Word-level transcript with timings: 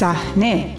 صحنه. 0.00 0.76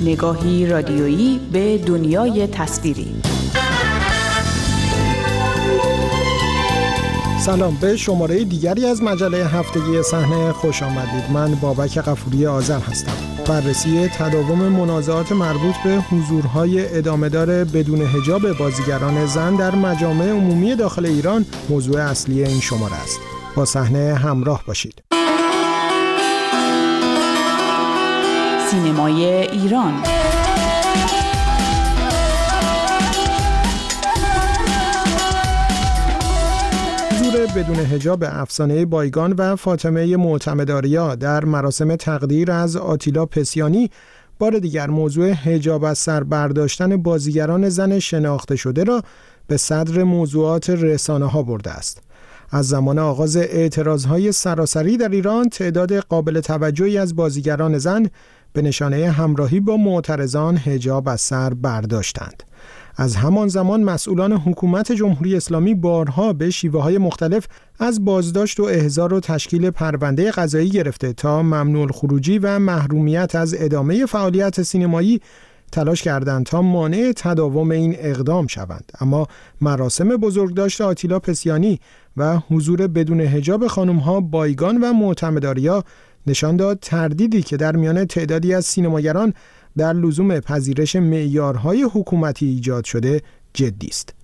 نگاهی 0.00 0.66
رادیویی 0.66 1.40
به 1.52 1.78
دنیای 1.78 2.46
تصویری. 2.46 3.14
سلام 7.40 7.76
به 7.80 7.96
شماره 7.96 8.44
دیگری 8.44 8.86
از 8.86 9.02
مجله 9.02 9.46
هفتگی 9.46 10.02
صحنه 10.02 10.52
خوش 10.52 10.82
آمدید. 10.82 11.30
من 11.32 11.54
بابک 11.54 11.98
قفوری 11.98 12.46
آذر 12.46 12.80
هستم. 12.80 13.12
بررسی 13.48 14.08
تداوم 14.08 14.58
منازعات 14.58 15.32
مربوط 15.32 15.74
به 15.84 15.90
حضورهای 15.90 16.96
ادامهدار 16.98 17.64
بدون 17.64 18.02
هجاب 18.02 18.52
بازیگران 18.52 19.26
زن 19.26 19.56
در 19.56 19.74
مجامع 19.74 20.28
عمومی 20.28 20.74
داخل 20.74 21.06
ایران 21.06 21.46
موضوع 21.68 22.00
اصلی 22.00 22.44
این 22.44 22.60
شماره 22.60 22.94
است. 22.94 23.20
با 23.56 23.64
صحنه 23.64 24.14
همراه 24.14 24.62
باشید. 24.66 25.03
سینمای 28.74 29.24
ایران 29.24 30.02
بدون 37.56 37.76
هجاب 37.76 38.24
افسانه 38.26 38.84
بایگان 38.84 39.32
و 39.32 39.56
فاطمه 39.56 40.16
معتمداریا 40.16 41.14
در 41.14 41.44
مراسم 41.44 41.96
تقدیر 41.96 42.52
از 42.52 42.76
آتیلا 42.76 43.26
پسیانی 43.26 43.90
بار 44.38 44.58
دیگر 44.58 44.86
موضوع 44.90 45.30
هجاب 45.30 45.84
از 45.84 45.98
سر 45.98 46.24
برداشتن 46.24 46.96
بازیگران 46.96 47.68
زن 47.68 47.98
شناخته 47.98 48.56
شده 48.56 48.84
را 48.84 49.02
به 49.46 49.56
صدر 49.56 50.02
موضوعات 50.02 50.70
رسانه 50.70 51.26
ها 51.26 51.42
برده 51.42 51.70
است. 51.70 52.02
از 52.50 52.68
زمان 52.68 52.98
آغاز 52.98 53.36
اعتراضهای 53.36 54.32
سراسری 54.32 54.96
در 54.96 55.08
ایران 55.08 55.48
تعداد 55.48 55.92
قابل 55.92 56.40
توجهی 56.40 56.98
از 56.98 57.16
بازیگران 57.16 57.78
زن 57.78 58.06
به 58.54 58.62
نشانه 58.62 59.10
همراهی 59.10 59.60
با 59.60 59.76
معترضان 59.76 60.60
هجاب 60.64 61.08
از 61.08 61.20
سر 61.20 61.54
برداشتند. 61.54 62.42
از 62.96 63.16
همان 63.16 63.48
زمان 63.48 63.82
مسئولان 63.82 64.32
حکومت 64.32 64.92
جمهوری 64.92 65.36
اسلامی 65.36 65.74
بارها 65.74 66.32
به 66.32 66.50
شیوه 66.50 66.82
های 66.82 66.98
مختلف 66.98 67.46
از 67.78 68.04
بازداشت 68.04 68.60
و 68.60 68.62
احضار 68.62 69.14
و 69.14 69.20
تشکیل 69.20 69.70
پرونده 69.70 70.30
قضایی 70.30 70.70
گرفته 70.70 71.12
تا 71.12 71.42
ممنوع 71.42 71.92
خروجی 71.92 72.38
و 72.38 72.58
محرومیت 72.58 73.34
از 73.34 73.54
ادامه 73.58 74.06
فعالیت 74.06 74.62
سینمایی 74.62 75.20
تلاش 75.72 76.02
کردند 76.02 76.46
تا 76.46 76.62
مانع 76.62 77.12
تداوم 77.16 77.70
این 77.70 77.94
اقدام 77.98 78.46
شوند 78.46 78.92
اما 79.00 79.26
مراسم 79.60 80.08
بزرگداشت 80.08 80.80
آتیلا 80.80 81.18
پسیانی 81.18 81.80
و 82.16 82.38
حضور 82.38 82.86
بدون 82.86 83.20
هجاب 83.20 83.66
خانم 83.66 83.96
ها 83.96 84.20
بایگان 84.20 84.80
و 84.80 84.92
معتمداریا 84.92 85.84
نشان 86.26 86.56
داد 86.56 86.78
تردیدی 86.82 87.42
که 87.42 87.56
در 87.56 87.76
میان 87.76 88.04
تعدادی 88.04 88.54
از 88.54 88.64
سینماگران 88.64 89.34
در 89.76 89.92
لزوم 89.92 90.40
پذیرش 90.40 90.96
معیارهای 90.96 91.82
حکومتی 91.82 92.46
ایجاد 92.46 92.84
شده 92.84 93.22
جدی 93.54 93.86
است. 93.86 94.14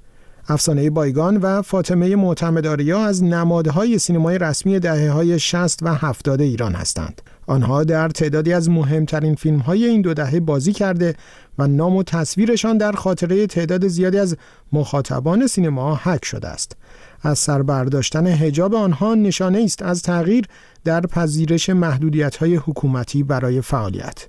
افسانه 0.48 0.90
بایگان 0.90 1.36
و 1.36 1.62
فاطمه 1.62 2.16
معتمداریا 2.16 3.00
از 3.04 3.24
نمادهای 3.24 3.98
سینمای 3.98 4.38
رسمی 4.38 4.78
دهه 4.78 5.10
های 5.10 5.38
60 5.38 5.82
و 5.82 5.94
70 5.94 6.40
ایران 6.40 6.74
هستند. 6.74 7.22
آنها 7.50 7.84
در 7.84 8.08
تعدادی 8.08 8.52
از 8.52 8.70
مهمترین 8.70 9.34
فیلم 9.34 9.58
های 9.58 9.84
این 9.84 10.02
دو 10.02 10.14
دهه 10.14 10.40
بازی 10.40 10.72
کرده 10.72 11.14
و 11.58 11.66
نام 11.66 11.96
و 11.96 12.02
تصویرشان 12.02 12.78
در 12.78 12.92
خاطره 12.92 13.46
تعداد 13.46 13.88
زیادی 13.88 14.18
از 14.18 14.36
مخاطبان 14.72 15.46
سینما 15.46 15.96
حک 15.96 16.24
شده 16.24 16.48
است. 16.48 16.76
از 17.22 17.38
سر 17.38 17.62
برداشتن 17.62 18.26
حجاب 18.26 18.74
آنها 18.74 19.14
نشانه 19.14 19.62
است 19.64 19.82
از 19.82 20.02
تغییر 20.02 20.44
در 20.84 21.00
پذیرش 21.00 21.70
محدودیت 21.70 22.36
های 22.36 22.56
حکومتی 22.56 23.22
برای 23.22 23.60
فعالیت. 23.60 24.26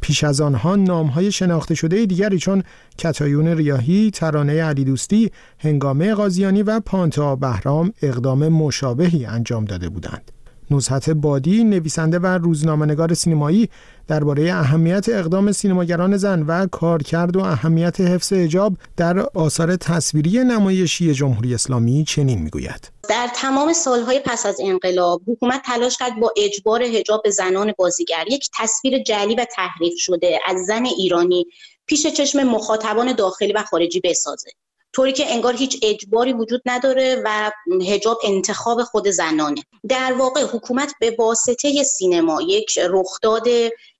پیش 0.00 0.24
از 0.24 0.40
آنها 0.40 0.76
نامهای 0.76 1.32
شناخته 1.32 1.74
شده 1.74 2.06
دیگری 2.06 2.38
چون 2.38 2.62
کتایون 2.98 3.48
ریاهی، 3.48 4.10
ترانه 4.10 4.62
علی 4.62 4.84
دوستی، 4.84 5.30
هنگامه 5.58 6.14
قاضیانی 6.14 6.62
و 6.62 6.80
پانتا 6.80 7.36
بهرام 7.36 7.92
اقدام 8.02 8.48
مشابهی 8.48 9.24
انجام 9.24 9.64
داده 9.64 9.88
بودند. 9.88 10.32
نزهت 10.74 11.10
بادی 11.10 11.64
نویسنده 11.64 12.18
و 12.18 12.26
روزنامه‌نگار 12.26 13.14
سینمایی 13.14 13.68
درباره 14.08 14.52
اهمیت 14.52 15.08
اقدام 15.08 15.52
سینماگران 15.52 16.16
زن 16.16 16.42
و 16.42 16.66
کارکرد 16.66 17.36
و 17.36 17.40
اهمیت 17.40 18.00
حفظ 18.00 18.32
حجاب 18.32 18.76
در 18.96 19.18
آثار 19.18 19.76
تصویری 19.76 20.38
نمایشی 20.38 21.14
جمهوری 21.14 21.54
اسلامی 21.54 22.04
چنین 22.04 22.42
می‌گوید. 22.42 22.90
در 23.08 23.28
تمام 23.34 23.72
سالهای 23.72 24.20
پس 24.24 24.46
از 24.46 24.56
انقلاب 24.60 25.22
حکومت 25.26 25.62
تلاش 25.64 25.96
کرد 25.96 26.20
با 26.20 26.32
اجبار 26.36 26.82
حجاب 26.82 27.30
زنان 27.30 27.72
بازیگر 27.78 28.24
یک 28.30 28.48
تصویر 28.58 29.02
جلی 29.02 29.34
و 29.34 29.46
تحریف 29.56 29.94
شده 29.96 30.38
از 30.46 30.66
زن 30.66 30.84
ایرانی 30.84 31.46
پیش 31.86 32.06
چشم 32.06 32.42
مخاطبان 32.42 33.12
داخلی 33.12 33.52
و 33.52 33.62
خارجی 33.62 34.00
بسازه. 34.04 34.50
طوری 34.92 35.12
که 35.12 35.32
انگار 35.32 35.56
هیچ 35.56 35.78
اجباری 35.82 36.32
وجود 36.32 36.62
نداره 36.66 37.22
و 37.24 37.50
هجاب 37.86 38.18
انتخاب 38.24 38.82
خود 38.82 39.08
زنانه. 39.08 39.62
در 39.88 40.12
واقع 40.12 40.42
حکومت 40.42 40.94
به 41.00 41.16
واسطه 41.18 41.82
سینما 41.82 42.42
یک 42.42 42.78
رخداد 42.90 43.48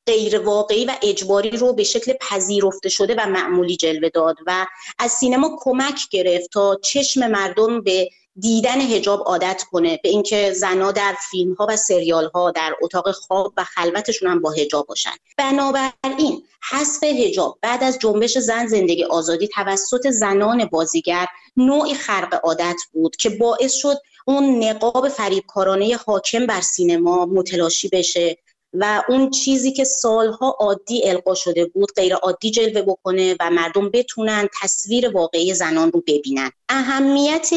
غیر 0.07 0.39
واقعی 0.39 0.85
و 0.85 0.93
اجباری 1.03 1.51
رو 1.51 1.73
به 1.73 1.85
شکل 1.85 2.13
پذیرفته 2.21 2.89
شده 2.89 3.15
و 3.19 3.27
معمولی 3.27 3.77
جلوه 3.77 4.09
داد 4.09 4.37
و 4.47 4.67
از 4.99 5.13
سینما 5.13 5.57
کمک 5.61 6.01
گرفت 6.11 6.51
تا 6.51 6.79
چشم 6.83 7.27
مردم 7.27 7.81
به 7.81 8.09
دیدن 8.41 8.81
هجاب 8.81 9.23
عادت 9.27 9.63
کنه 9.71 10.01
به 10.03 10.09
اینکه 10.09 10.53
زنها 10.53 10.93
در 10.93 11.15
فیلم 11.31 11.55
ها 11.55 11.67
و 11.69 11.77
سریال 11.77 12.31
ها 12.35 12.51
در 12.51 12.75
اتاق 12.83 13.11
خواب 13.11 13.53
و 13.57 13.65
خلوتشون 13.65 14.29
هم 14.31 14.41
با 14.41 14.51
هجاب 14.51 14.87
باشن. 14.87 15.11
بنابراین 15.39 16.43
حذف 16.71 17.03
هجاب 17.03 17.59
بعد 17.63 17.85
از 17.85 17.99
جنبش 17.99 18.39
زن 18.39 18.67
زندگی 18.67 19.05
آزادی 19.05 19.49
توسط 19.49 20.11
زنان 20.11 20.65
بازیگر 20.65 21.27
نوعی 21.57 21.95
خرق 21.95 22.41
عادت 22.45 22.77
بود 22.93 23.17
که 23.17 23.31
باعث 23.31 23.73
شد 23.73 23.97
اون 24.27 24.65
نقاب 24.65 25.09
فریبکارانه 25.09 25.97
حاکم 26.07 26.47
بر 26.47 26.61
سینما 26.61 27.27
متلاشی 27.27 27.89
بشه. 27.89 28.37
و 28.73 29.03
اون 29.09 29.31
چیزی 29.31 29.73
که 29.73 29.85
سالها 29.85 30.57
عادی 30.61 31.09
القا 31.09 31.35
شده 31.35 31.65
بود 31.65 31.93
غیر 31.97 32.15
عادی 32.15 32.51
جلوه 32.51 32.83
بکنه 32.83 33.37
و 33.41 33.51
مردم 33.51 33.91
بتونن 33.91 34.49
تصویر 34.63 35.09
واقعی 35.09 35.55
زنان 35.55 35.93
رو 35.93 36.03
ببینن. 36.07 36.51
اهمیت 36.69 37.51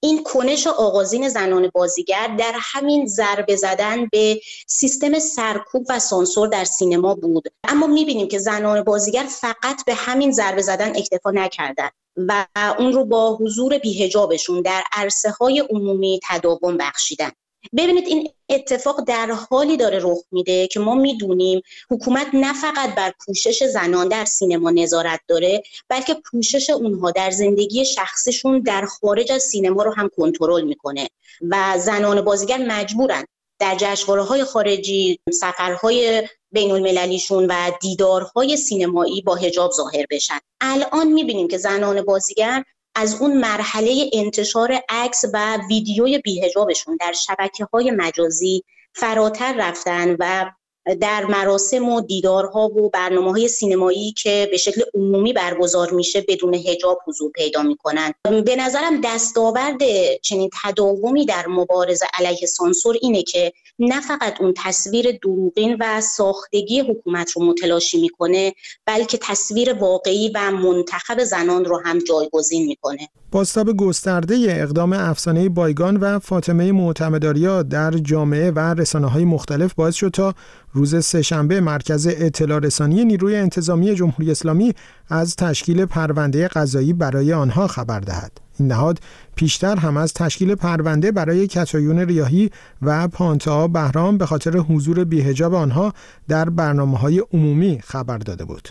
این 0.00 0.22
کنش 0.22 0.66
آغازین 0.66 1.28
زنان 1.28 1.70
بازیگر 1.74 2.36
در 2.38 2.52
همین 2.56 3.06
ضربه 3.06 3.56
زدن 3.56 4.06
به 4.12 4.40
سیستم 4.66 5.18
سرکوب 5.18 5.86
و 5.88 5.98
سانسور 5.98 6.48
در 6.48 6.64
سینما 6.64 7.14
بود. 7.14 7.48
اما 7.64 7.86
می‌بینیم 7.86 8.28
که 8.28 8.38
زنان 8.38 8.82
بازیگر 8.82 9.26
فقط 9.40 9.84
به 9.86 9.94
همین 9.94 10.32
ضربه 10.32 10.62
زدن 10.62 10.96
اکتفا 10.96 11.30
نکردن 11.30 11.88
و 12.16 12.46
اون 12.78 12.92
رو 12.92 13.04
با 13.04 13.36
حضور 13.36 13.78
بیهجابشون 13.78 14.62
در 14.62 14.82
عرصه 14.92 15.30
های 15.30 15.60
عمومی 15.70 16.20
تداوم 16.28 16.76
بخشیدن. 16.76 17.30
ببینید 17.76 18.06
این 18.06 18.28
اتفاق 18.48 19.04
در 19.04 19.30
حالی 19.30 19.76
داره 19.76 19.98
رخ 20.02 20.18
میده 20.32 20.66
که 20.66 20.80
ما 20.80 20.94
می‌دونیم 20.94 21.62
حکومت 21.90 22.26
نه 22.32 22.52
فقط 22.52 22.94
بر 22.94 23.12
پوشش 23.26 23.64
زنان 23.64 24.08
در 24.08 24.24
سینما 24.24 24.70
نظارت 24.70 25.20
داره 25.28 25.62
بلکه 25.88 26.14
پوشش 26.14 26.70
اونها 26.70 27.10
در 27.10 27.30
زندگی 27.30 27.84
شخصشون 27.84 28.60
در 28.60 28.84
خارج 28.84 29.32
از 29.32 29.42
سینما 29.42 29.82
رو 29.82 29.94
هم 29.94 30.10
کنترل 30.16 30.64
می‌کنه 30.64 31.08
و 31.48 31.78
زنان 31.78 32.20
بازیگر 32.20 32.58
مجبورن 32.58 33.24
در 33.58 33.76
جشنواره 33.78 34.22
های 34.22 34.44
خارجی 34.44 35.18
سفرهای 35.32 36.28
بین 36.52 36.70
المللیشون 36.70 37.46
و 37.46 37.70
دیدارهای 37.80 38.56
سینمایی 38.56 39.22
با 39.22 39.34
هجاب 39.34 39.72
ظاهر 39.72 40.04
بشن. 40.10 40.38
الان 40.60 41.12
می‌بینیم 41.12 41.48
که 41.48 41.58
زنان 41.58 42.02
بازیگر 42.02 42.64
از 42.98 43.22
اون 43.22 43.36
مرحله 43.36 44.10
انتشار 44.12 44.80
عکس 44.88 45.24
و 45.32 45.58
ویدیوی 45.68 46.18
بیهجابشون 46.18 46.96
در 47.00 47.12
شبکه 47.12 47.64
های 47.64 47.90
مجازی 47.90 48.62
فراتر 48.92 49.54
رفتن 49.58 50.16
و 50.18 50.50
در 50.94 51.24
مراسم 51.24 51.88
و 51.88 52.00
دیدارها 52.00 52.66
و 52.68 52.90
برنامه 52.90 53.30
های 53.30 53.48
سینمایی 53.48 54.12
که 54.12 54.48
به 54.50 54.56
شکل 54.56 54.82
عمومی 54.94 55.32
برگزار 55.32 55.90
میشه 55.90 56.24
بدون 56.28 56.54
هجاب 56.54 56.98
حضور 57.06 57.30
پیدا 57.30 57.62
می‌کنن. 57.62 58.12
به 58.44 58.56
نظرم 58.56 59.00
دستاورد 59.04 59.80
چنین 60.22 60.50
تداومی 60.62 61.26
در 61.26 61.46
مبارزه 61.46 62.06
علیه 62.14 62.46
سانسور 62.46 62.96
اینه 63.02 63.22
که 63.22 63.52
نه 63.78 64.00
فقط 64.00 64.40
اون 64.40 64.54
تصویر 64.56 65.18
دروغین 65.22 65.76
و 65.80 66.00
ساختگی 66.00 66.80
حکومت 66.80 67.30
رو 67.30 67.44
متلاشی 67.44 68.00
می‌کنه 68.00 68.54
بلکه 68.86 69.18
تصویر 69.22 69.72
واقعی 69.72 70.32
و 70.34 70.50
منتخب 70.50 71.24
زنان 71.24 71.64
رو 71.64 71.80
هم 71.84 71.98
جایگزین 71.98 72.66
می‌کنه. 72.66 73.08
باستاب 73.36 73.76
گسترده 73.76 74.36
اقدام 74.48 74.92
افسانه 74.92 75.48
بایگان 75.48 75.96
و 75.96 76.18
فاطمه 76.18 76.72
معتمداریا 76.72 77.62
در 77.62 77.90
جامعه 77.90 78.50
و 78.50 78.58
رسانه 78.58 79.06
های 79.06 79.24
مختلف 79.24 79.74
باعث 79.74 79.94
شد 79.94 80.08
تا 80.08 80.34
روز 80.72 81.04
سهشنبه 81.04 81.60
مرکز 81.60 82.06
اطلاع 82.10 82.58
رسانی 82.58 83.04
نیروی 83.04 83.36
انتظامی 83.36 83.94
جمهوری 83.94 84.30
اسلامی 84.30 84.74
از 85.08 85.36
تشکیل 85.36 85.84
پرونده 85.84 86.48
قضایی 86.48 86.92
برای 86.92 87.32
آنها 87.32 87.66
خبر 87.66 88.00
دهد. 88.00 88.32
این 88.58 88.68
نهاد 88.68 88.98
پیشتر 89.34 89.76
هم 89.76 89.96
از 89.96 90.14
تشکیل 90.14 90.54
پرونده 90.54 91.12
برای 91.12 91.46
کچایون 91.46 91.98
ریاهی 91.98 92.50
و 92.82 93.08
پانتا 93.08 93.68
بهرام 93.68 94.18
به 94.18 94.26
خاطر 94.26 94.56
حضور 94.56 95.04
بیهجاب 95.04 95.54
آنها 95.54 95.92
در 96.28 96.50
برنامه 96.50 96.98
های 96.98 97.22
عمومی 97.32 97.80
خبر 97.84 98.18
داده 98.18 98.44
بود. 98.44 98.68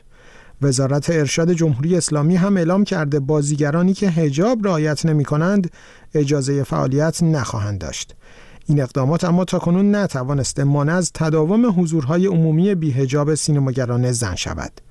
وزارت 0.61 1.09
ارشاد 1.09 1.53
جمهوری 1.53 1.97
اسلامی 1.97 2.35
هم 2.35 2.57
اعلام 2.57 2.83
کرده 2.83 3.19
بازیگرانی 3.19 3.93
که 3.93 4.09
هجاب 4.09 4.67
رعایت 4.67 5.05
نمی 5.05 5.25
کنند 5.25 5.71
اجازه 6.13 6.63
فعالیت 6.63 7.23
نخواهند 7.23 7.79
داشت. 7.79 8.15
این 8.67 8.81
اقدامات 8.81 9.23
اما 9.23 9.45
تاکنون 9.45 9.95
نتوانسته 9.95 10.63
مانع 10.63 10.95
از 10.95 11.11
تداوم 11.13 11.81
حضورهای 11.81 12.27
عمومی 12.27 12.75
بیهجاب 12.75 13.35
سینماگران 13.35 14.11
زن 14.11 14.35
شود. 14.35 14.81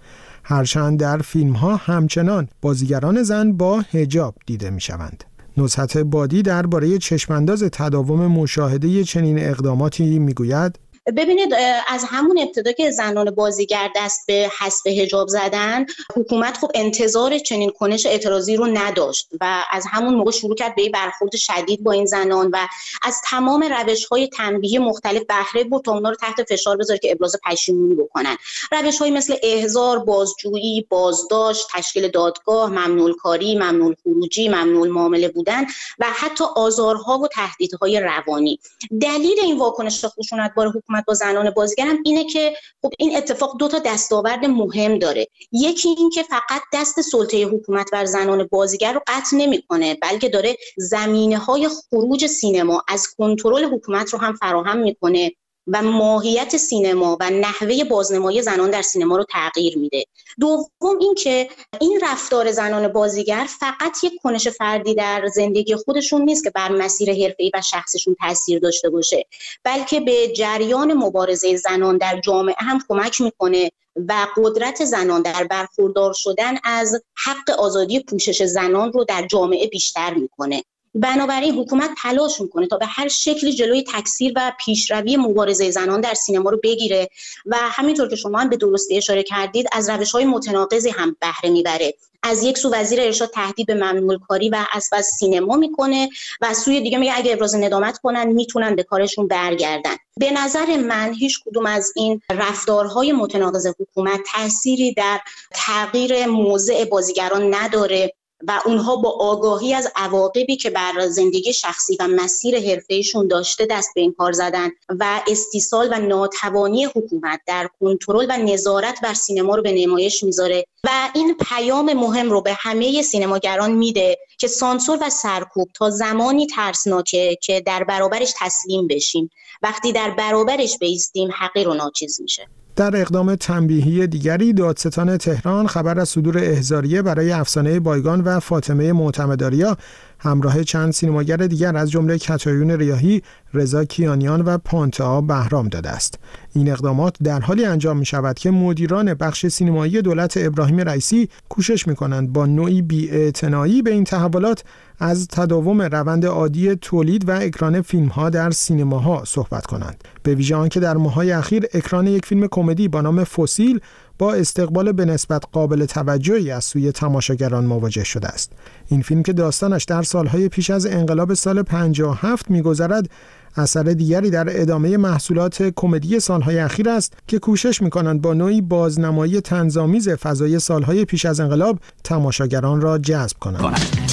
هرچند 0.45 1.01
در 1.01 1.19
فیلم 1.19 1.53
ها 1.53 1.77
همچنان 1.77 2.49
بازیگران 2.63 3.23
زن 3.23 3.53
با 3.53 3.81
هجاب 3.81 4.35
دیده 4.47 4.71
می 4.71 4.81
شوند. 4.81 5.25
نزحت 5.57 5.99
بادی 5.99 6.43
درباره 6.43 6.99
چشمانداز 6.99 7.63
تداوم 7.63 8.27
مشاهده 8.27 9.05
چنین 9.05 9.39
اقداماتی 9.39 10.19
می‌گوید 10.19 10.79
ببینید 11.17 11.55
از 11.89 12.05
همون 12.09 12.39
ابتدا 12.39 12.73
که 12.73 12.91
زنان 12.91 13.31
بازیگر 13.31 13.91
دست 13.97 14.27
به 14.27 14.51
حسب 14.59 14.87
هجاب 14.87 15.29
زدن 15.29 15.87
حکومت 16.17 16.59
خب 16.59 16.71
انتظار 16.75 17.39
چنین 17.39 17.71
کنش 17.71 18.07
اعتراضی 18.07 18.57
رو 18.57 18.67
نداشت 18.67 19.29
و 19.41 19.65
از 19.71 19.85
همون 19.91 20.15
موقع 20.15 20.31
شروع 20.31 20.55
کرد 20.55 20.75
به 20.75 20.89
برخورد 20.89 21.37
شدید 21.37 21.83
با 21.83 21.93
این 21.93 22.07
زنان 22.07 22.51
و 22.53 22.59
از 23.03 23.21
تمام 23.25 23.63
روش 23.63 24.05
های 24.05 24.29
تنبیهی 24.29 24.79
مختلف 24.79 25.23
بهره 25.29 25.65
برد 25.65 25.83
تا 25.83 25.93
اونا 25.93 26.11
رو 26.11 26.17
تحت 26.17 26.43
فشار 26.43 26.77
بذاره 26.77 26.99
که 26.99 27.13
ابراز 27.13 27.37
پشیمونی 27.45 27.95
بکنن. 27.95 28.37
روش 28.73 28.99
های 28.99 29.11
مثل 29.11 29.37
احضار 29.43 29.99
بازجویی 29.99 30.87
بازداشت 30.89 31.67
تشکیل 31.73 32.09
دادگاه 32.09 32.71
ممنوع 32.71 33.17
کاری 33.17 33.55
ممنوع 33.55 33.95
خروجی 34.03 34.49
ممنوع 34.49 34.89
معامله 34.89 35.29
بودن 35.29 35.65
و 35.99 36.07
حتی 36.15 36.45
آزارها 36.57 37.19
و 37.19 37.29
تهدیدهای 37.29 38.01
روانی. 38.01 38.61
دلیل 39.01 39.41
این 39.43 39.59
واکنش 39.59 40.05
خشونتبار 40.05 40.69
حکومت 40.69 40.94
حکومت 40.95 41.07
با 41.07 41.15
زنان 41.15 41.51
بازیگر 41.51 41.87
هم 41.87 41.99
اینه 42.05 42.25
که 42.25 42.55
خب 42.83 42.91
این 42.99 43.17
اتفاق 43.17 43.57
دو 43.59 43.69
تا 43.69 43.79
دستاورد 43.79 44.45
مهم 44.45 44.99
داره. 44.99 45.27
یکی 45.53 45.89
این 45.89 46.11
که 46.11 46.23
فقط 46.23 46.63
دست 46.73 47.01
سلطه 47.01 47.45
حکومت 47.45 47.91
بر 47.93 48.05
زنان 48.05 48.49
بازیگر 48.51 48.93
رو 48.93 49.01
قطع 49.07 49.37
نمی‌کنه 49.37 49.95
بلکه 50.03 50.29
داره 50.29 50.57
زمینه 50.77 51.39
های 51.39 51.69
خروج 51.69 52.27
سینما 52.27 52.83
از 52.89 53.07
کنترل 53.19 53.65
حکومت 53.65 54.13
رو 54.13 54.19
هم 54.19 54.35
فراهم 54.35 54.79
می‌کنه. 54.79 55.33
و 55.67 55.83
ماهیت 55.83 56.57
سینما 56.57 57.17
و 57.21 57.31
نحوه 57.31 57.85
بازنمایی 57.85 58.43
زنان 58.43 58.71
در 58.71 58.83
سینما 58.83 59.17
رو 59.17 59.25
تغییر 59.31 59.79
میده. 59.79 60.05
دوم 60.41 60.99
اینکه 61.01 61.49
این 61.81 62.01
رفتار 62.03 62.53
زنان 62.53 62.89
بازیگر 62.89 63.47
فقط 63.61 64.05
یک 64.05 64.13
کنش 64.23 64.49
فردی 64.49 64.95
در 64.95 65.27
زندگی 65.35 65.77
خودشون 65.77 66.23
نیست 66.23 66.45
که 66.45 66.51
بر 66.51 66.73
مسیر 66.73 67.11
حرفه‌ای 67.11 67.51
و 67.55 67.61
شخصشون 67.61 68.17
تاثیر 68.21 68.59
داشته 68.59 68.91
باشه 68.91 69.27
بلکه 69.65 70.01
به 70.01 70.29
جریان 70.29 70.95
مبارزه 70.95 71.57
زنان 71.57 71.99
در 71.99 72.21
جامعه 72.21 72.57
هم 72.59 72.79
کمک 72.89 73.21
می‌کنه 73.21 73.71
و 74.09 74.27
قدرت 74.37 74.85
زنان 74.85 75.23
در 75.23 75.45
برخوردار 75.45 76.13
شدن 76.13 76.55
از 76.65 77.03
حق 77.25 77.51
آزادی 77.59 78.01
پوشش 78.01 78.43
زنان 78.43 78.93
رو 78.93 79.05
در 79.05 79.27
جامعه 79.27 79.67
بیشتر 79.67 80.15
می‌کنه. 80.15 80.65
بنابراین 80.95 81.55
حکومت 81.55 81.91
تلاش 82.03 82.41
می‌کنه 82.41 82.67
تا 82.67 82.77
به 82.77 82.87
هر 82.87 83.09
شکلی 83.09 83.53
جلوی 83.53 83.85
تکثیر 83.93 84.33
و 84.37 84.53
پیشروی 84.65 85.17
مبارزه 85.17 85.71
زنان 85.71 86.01
در 86.01 86.15
سینما 86.15 86.51
رو 86.51 86.61
بگیره 86.63 87.09
و 87.47 87.57
همینطور 87.61 88.09
که 88.09 88.17
شما 88.17 88.39
هم 88.39 88.49
به 88.49 88.57
درستی 88.57 88.97
اشاره 88.97 89.23
کردید 89.23 89.67
از 89.73 89.91
روش 89.91 90.13
های 90.13 90.25
متناقضی 90.25 90.91
هم 90.91 91.17
بهره 91.21 91.51
می‌بره. 91.51 91.95
از 92.27 92.43
یک 92.43 92.59
سو 92.59 92.75
وزیر 92.75 93.01
ارشاد 93.01 93.31
تهدید 93.31 93.67
به 93.67 93.75
ممنوع 93.75 94.19
کاری 94.29 94.49
و 94.49 94.65
از 94.73 94.89
بس 94.93 95.11
سینما 95.19 95.57
می‌کنه 95.57 96.09
و 96.41 96.55
سوی 96.55 96.81
دیگه 96.81 96.99
میگه 96.99 97.13
اگه 97.17 97.33
ابراز 97.33 97.55
ندامت 97.55 97.99
کنن 97.99 98.27
می‌تونن 98.27 98.77
به 98.77 98.83
کارشون 98.83 99.29
برگردن. 99.29 99.97
به 100.17 100.31
نظر 100.31 100.77
من 100.77 101.15
هیچ 101.15 101.41
کدوم 101.47 101.67
از 101.67 101.93
این 101.97 102.21
رفتارهای 102.31 103.13
متناقض 103.13 103.67
حکومت 103.81 104.21
تأثیری 104.33 104.95
در 104.95 105.21
تغییر 105.55 106.27
موضع 106.27 106.85
بازیگران 106.85 107.55
نداره. 107.55 108.15
و 108.49 108.61
اونها 108.67 108.97
با 108.97 109.11
آگاهی 109.11 109.75
از 109.75 109.93
عواقبی 109.97 110.57
که 110.57 110.71
بر 110.71 111.09
زندگی 111.09 111.53
شخصی 111.53 111.97
و 112.01 112.09
مسیر 112.09 112.71
حرفهشون 112.71 113.29
داشته 113.29 113.67
دست 113.67 113.91
به 113.95 114.01
این 114.01 114.13
کار 114.13 114.33
زدن 114.33 114.71
و 114.89 115.23
استیصال 115.29 115.89
و 115.93 115.99
ناتوانی 115.99 116.85
حکومت 116.85 117.41
در 117.47 117.69
کنترل 117.81 118.27
و 118.31 118.37
نظارت 118.37 119.01
بر 119.03 119.15
سینما 119.15 119.55
رو 119.55 119.63
به 119.63 119.73
نمایش 119.73 120.23
می‌ذاره 120.23 120.65
و 120.85 120.91
این 121.15 121.37
پیام 121.49 121.93
مهم 121.93 122.31
رو 122.31 122.41
به 122.41 122.57
همه 122.59 123.03
سینماگران 123.03 123.73
میده 123.73 124.19
که 124.39 124.47
سانسور 124.47 124.99
و 125.01 125.11
سرکوب 125.11 125.69
تا 125.75 125.91
زمانی 125.91 126.47
ترسناکه 126.47 127.37
که 127.43 127.61
در 127.61 127.85
برابرش 127.85 128.35
تسلیم 128.41 128.87
بشیم. 128.87 129.31
وقتی 129.63 129.93
در 129.93 130.11
برابرش 130.11 130.79
بیستیم 130.79 131.31
حقیر 131.39 131.69
و 131.69 131.75
ناچیز 131.75 132.21
میشه. 132.21 132.49
در 132.77 132.97
اقدام 132.97 133.35
تنبیهی 133.35 134.07
دیگری 134.07 134.53
دادستان 134.53 135.17
تهران 135.17 135.67
خبر 135.67 136.01
از 136.01 136.09
صدور 136.09 136.39
احزاریه 136.39 137.03
برای 137.03 137.33
افسانه 137.33 137.81
بایگان 137.81 138.21
و 138.21 138.41
فاطمه 138.41 138.93
معتمداریا 138.93 139.77
همراه 140.25 140.65
چند 140.65 140.93
سینماگر 140.93 141.37
دیگر 141.37 141.77
از 141.77 141.91
جمله 141.91 142.19
کتایون 142.19 142.71
ریاهی، 142.71 143.23
رضا 143.55 143.85
کیانیان 143.85 144.41
و 144.41 144.59
پانتا 144.59 145.21
بهرام 145.21 145.69
داده 145.69 145.91
است. 145.91 146.19
این 146.55 146.71
اقدامات 146.71 147.17
در 147.23 147.41
حالی 147.41 147.65
انجام 147.65 147.97
می 147.97 148.07
شود 148.07 148.39
که 148.39 148.51
مدیران 148.51 149.15
بخش 149.15 149.47
سینمایی 149.47 150.03
دولت 150.03 150.35
ابراهیم 150.37 150.81
رئیسی 150.81 151.29
کوشش 151.49 151.87
می 151.89 151.95
کنند 151.95 152.33
با 152.33 152.47
نوعی 152.47 152.83
بی‌اعتنایی 152.83 153.83
به 153.83 153.91
این 153.91 154.05
تحولات 154.05 154.65
از 154.99 155.29
تداوم 155.29 155.83
روند 155.83 156.27
عادی 156.27 156.75
تولید 156.75 157.29
و 157.29 157.33
اکران 157.33 157.83
فیلم 157.83 158.07
ها 158.07 158.31
در 158.31 158.51
سینماها 158.51 159.23
صحبت 159.27 159.67
کنند. 159.67 160.05
به 160.23 160.35
ویژه 160.35 160.57
آنکه 160.57 160.81
در 160.81 160.97
ماهای 160.97 161.33
اخیر 161.33 161.67
اکران 161.75 162.07
یک 162.07 162.27
فیلم 162.27 162.47
کمدی 162.47 162.89
با 162.89 163.01
نام 163.01 163.25
فسیل 163.25 163.81
با 164.19 164.35
استقبال 164.35 164.93
به 164.93 165.05
نسبت 165.05 165.43
قابل 165.53 165.85
توجهی 165.85 166.51
از 166.51 166.65
سوی 166.65 166.93
تماشاگران 166.93 167.65
مواجه 167.65 168.05
شده 168.05 168.29
است. 168.29 168.53
این 168.89 169.03
فیلم 169.03 169.23
که 169.23 169.33
داستانش 169.33 169.85
در 169.85 170.03
سالهای 170.03 170.49
پیش 170.49 170.71
از 170.71 170.87
انقلاب 170.87 171.35
سال 171.35 171.63
57 171.63 172.51
میگذرد 172.51 173.11
اثر 173.57 173.83
دیگری 173.83 174.31
در 174.31 174.61
ادامه 174.61 174.97
محصولات 174.97 175.73
کمدی 175.77 176.21
سالهای 176.21 176.59
اخیر 176.59 176.89
است 176.89 177.13
که 177.27 177.39
کوشش 177.39 177.83
می‌کنند 177.83 178.23
با 178.23 178.35
نوعی 178.35 178.61
بازنمایی 178.61 179.41
تنظامیز 179.41 180.09
فضای 180.09 180.59
سالهای 180.59 181.05
پیش 181.05 181.25
از 181.25 181.41
انقلاب 181.41 181.79
تماشاگران 182.05 182.81
را 182.81 182.99
جذب 182.99 183.37
کنند. 183.41 184.04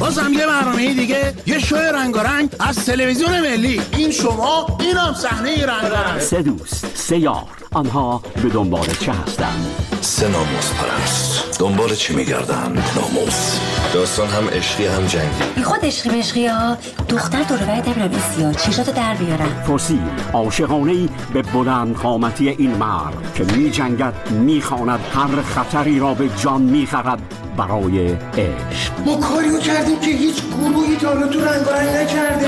بازم 0.00 0.32
یه 0.32 0.46
برنامه 0.46 0.94
دیگه 0.94 1.34
یه 1.46 1.58
شوی 1.58 1.78
رنگارنگ 1.78 2.50
از 2.60 2.86
تلویزیون 2.86 3.40
ملی. 3.40 3.82
این 3.96 4.10
شما 4.10 4.78
این 4.80 4.96
هم 4.96 5.14
صحنه 5.14 5.66
رنگارنگ. 5.66 6.20
سه 6.20 6.42
دوست 6.42 6.86
سه 6.94 7.18
یار 7.18 7.46
آنها 7.72 8.22
به 8.42 8.48
دنبال 8.48 8.86
چه 9.00 9.12
هستند؟ 9.12 9.66
سه 10.00 10.28
ناموس 10.28 10.72
پرست. 10.72 11.58
دنبال 11.60 11.94
چی 11.94 12.14
میگردن 12.14 12.84
ناموس. 12.96 13.69
داستان 14.00 14.28
هم 14.28 14.48
عشقی 14.48 14.86
هم 14.86 15.06
جنگی. 15.06 15.44
بی 15.54 15.62
خود 15.62 15.84
عشقی 15.84 16.18
مشقی 16.18 16.46
ها 16.46 16.76
دختر 17.08 17.42
دور 17.42 17.58
باید 17.58 17.88
نمیرم 17.88 18.20
سیاه 18.36 18.54
چیشاتو 18.54 18.92
در 18.92 19.14
بیارم. 19.14 19.62
فوسی 19.66 20.00
عاشقانه 20.32 20.92
ای 20.92 21.08
به 21.32 21.42
بلند 21.42 21.96
قامتی 21.96 22.48
این 22.48 22.70
مرد 22.70 23.34
که 23.34 23.44
می 23.44 23.70
جنگد 23.70 24.14
می 24.30 24.62
خاند 24.62 25.00
هر 25.14 25.42
خطری 25.42 25.98
را 25.98 26.14
به 26.14 26.28
جان 26.28 26.62
می 26.62 26.86
خرد 26.86 27.18
برای 27.56 28.08
عشق. 28.12 28.92
ما 29.06 29.16
کاریو 29.16 29.58
کردیم 29.58 30.00
که 30.00 30.10
هیچ 30.10 30.42
گروهی 30.46 30.96
تا 30.96 31.26
تو 31.26 31.40
نکرده 31.40 32.38
دیگه 32.38 32.39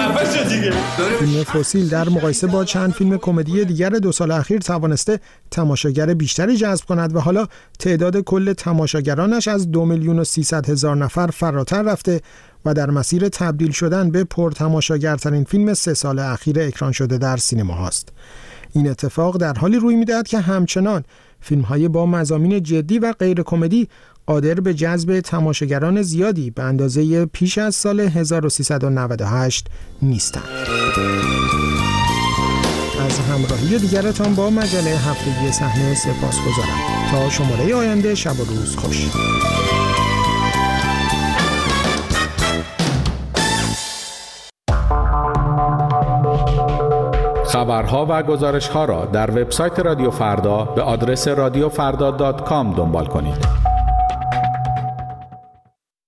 فیلم 1.19 1.45
فسیل 1.45 1.89
در 1.89 2.09
مقایسه 2.09 2.47
با 2.47 2.65
چند 2.65 2.93
فیلم 2.93 3.19
کمدی 3.19 3.65
دیگر 3.65 3.91
دو 3.91 4.13
سال 4.13 4.31
اخیر 4.31 4.59
توانسته 4.59 5.21
تماشاگر 5.51 6.15
بیشتری 6.15 6.57
جذب 6.57 6.85
کند 6.85 7.17
و 7.17 7.21
حالا 7.21 7.47
تعداد 7.79 8.21
کل 8.21 8.53
تماشاگرانش 8.53 9.49
از 9.49 9.71
دو 9.71 9.85
میلیون 9.85 10.19
و 10.19 10.25
سیصد 10.25 10.71
هزار 10.71 10.97
نفر 10.97 11.27
فراتر 11.27 11.83
رفته 11.83 12.21
و 12.65 12.75
در 12.75 12.91
مسیر 12.91 13.29
تبدیل 13.29 13.71
شدن 13.71 14.11
به 14.11 14.25
پرتماشاگرترین 14.25 15.45
فیلم 15.45 15.75
سه 15.75 15.95
سال 15.95 16.19
اخیر 16.19 16.61
اکران 16.61 16.93
شده 16.93 17.19
در 17.19 17.37
سینما 17.37 17.75
هاست. 17.75 18.09
این 18.73 18.91
اتفاق 18.91 19.37
در 19.37 19.55
حالی 19.55 19.79
روی 19.79 19.97
می‌دهد 19.97 20.29
که 20.29 20.41
همچنان 20.41 21.05
فیلم 21.41 21.63
های 21.63 21.89
با 21.89 22.07
مزامین 22.07 22.63
جدی 22.63 22.99
و 22.99 23.13
غیر 23.13 23.43
کمدی 23.43 23.89
قادر 24.27 24.55
به 24.55 24.75
جذب 24.75 25.21
تماشاگران 25.21 26.03
زیادی 26.03 26.51
به 26.51 26.63
اندازه 26.63 27.27
پیش 27.27 27.59
از 27.59 27.75
سال 27.75 28.01
1398 28.01 29.67
نیستند. 30.03 30.43
از 33.07 33.19
همراهی 33.19 33.79
دیگرتان 33.79 34.35
با 34.35 34.51
مجله 34.51 34.91
هفتگی 34.91 35.53
صحنه 35.53 35.95
سپاس 35.95 36.39
گذارم 36.41 37.09
تا 37.11 37.31
شماره 37.31 37.75
آینده 37.75 38.15
شب 38.15 38.41
و 38.41 38.45
روز 38.45 38.77
خوش 38.77 39.09
خبرها 47.47 48.07
و 48.11 48.23
گزارش 48.23 48.69
ها 48.69 48.85
را 48.85 49.05
در 49.05 49.31
وبسایت 49.31 49.79
رادیو 49.79 50.11
فردا 50.11 50.65
به 50.65 50.83
آدرس 50.83 51.29
رادیوفردا.com 51.29 52.77
دنبال 52.77 53.07
کنید. 53.07 53.62